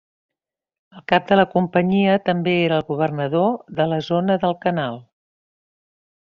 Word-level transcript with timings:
El 0.99 1.03
cap 1.11 1.27
de 1.31 1.37
la 1.39 1.45
Companyia 1.51 2.15
també 2.31 2.55
era 2.63 2.79
el 2.81 2.87
Governador 2.89 3.53
de 3.83 3.87
la 3.93 4.01
Zona 4.09 4.39
del 4.47 4.57
Canal. 4.67 4.99